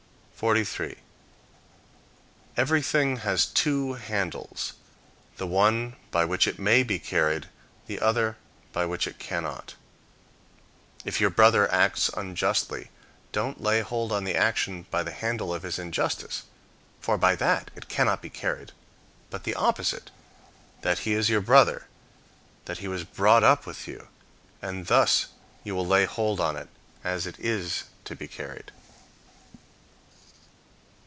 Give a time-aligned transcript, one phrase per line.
[0.57, 0.97] 43.
[2.57, 4.73] Everything has two handles,
[5.37, 7.47] the one by which it may be carried,
[7.85, 8.37] the other
[8.73, 9.75] by which it cannot.
[11.05, 12.89] If your brother acts unjustly,
[13.31, 16.45] don't lay hold on the action by the handle of his injustice,
[16.99, 18.71] for by that it cannot be carried;
[19.29, 20.09] but by the opposite,
[20.81, 21.85] that he is your brother,
[22.65, 24.07] that he was brought up with you;
[24.59, 25.27] and thus
[25.63, 26.69] you will lay hold on it,
[27.03, 28.71] as it is to be carried.